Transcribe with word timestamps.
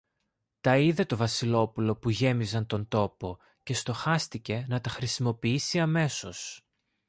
Τα 0.61 0.77
είδε 0.77 1.05
το 1.05 1.15
Βασιλόπουλο 1.15 1.95
που 1.95 2.09
γέμιζαν 2.09 2.65
τον 2.65 2.87
τόπο, 2.87 3.37
και 3.63 3.73
στοχάστηκε 3.73 4.65
να 4.69 4.81
τα 4.81 4.89
χρησιμοποιήσει 4.89 5.79
αμέσως. 5.79 6.65